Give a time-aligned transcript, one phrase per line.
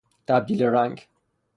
[0.27, 1.07] تبدیل رنگ